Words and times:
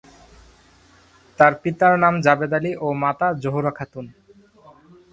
তার 1.39 1.53
পিতার 1.61 1.93
নাম 2.03 2.13
জাবেদ 2.25 2.53
আলী 2.57 2.71
ও 2.85 2.87
মাতা 3.03 3.27
জোহরা 3.43 3.71
খাতুন। 3.77 4.05